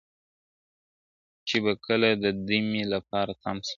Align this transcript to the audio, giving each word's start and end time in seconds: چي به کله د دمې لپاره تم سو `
چي 1.47 1.57
به 1.63 1.73
کله 1.85 2.09
د 2.23 2.25
دمې 2.47 2.83
لپاره 2.93 3.31
تم 3.43 3.57
سو 3.67 3.67
` 3.67 3.69